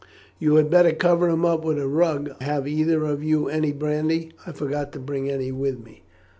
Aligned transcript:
You 0.39 0.55
had 0.55 0.71
better 0.71 0.93
cover 0.93 1.29
him 1.29 1.45
up 1.45 1.63
with 1.63 1.77
a 1.77 1.87
rug. 1.87 2.31
Have 2.41 2.67
either 2.67 3.03
of 3.05 3.23
you 3.23 3.49
any 3.49 3.71
brandy? 3.71 4.31
I 4.47 4.51
forgot 4.51 4.91
to 4.93 4.99
bring 4.99 5.29
any 5.29 5.51
with 5.51 5.77
me." 5.77 6.01